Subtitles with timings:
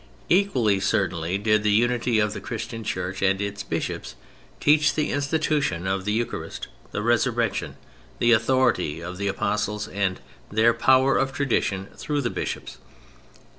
[0.29, 4.15] Equally certainly did the unity of the Christian Church and its bishops
[4.59, 7.75] teach the institution of the Eucharist, the Resurrection,
[8.17, 10.19] the authority of the Apostles, and
[10.49, 12.79] their power of tradition through the bishops.